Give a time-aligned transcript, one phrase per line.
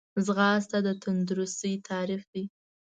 [0.25, 2.43] ځغاسته د تندرستۍ تعریف دی